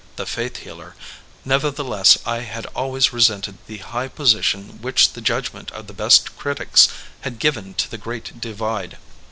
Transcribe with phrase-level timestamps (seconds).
[0.15, 0.95] The Faith Healer,
[1.45, 6.35] nevertheless I had always resented the high position which the judg ment of the best
[6.39, 6.89] critics
[7.19, 8.97] had given to The Great Di vide.